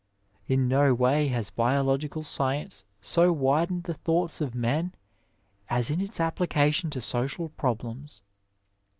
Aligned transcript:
In 0.47 0.67
no 0.67 0.95
way 0.95 1.27
has 1.27 1.51
biological 1.51 2.23
science 2.23 2.85
so 3.01 3.31
widened 3.31 3.83
the 3.83 3.93
thoughts 3.93 4.41
of 4.41 4.55
men 4.55 4.95
as 5.69 5.91
in 5.91 6.01
its 6.01 6.19
application 6.19 6.89
to 6.89 7.01
social 7.01 7.49
problems. 7.49 8.23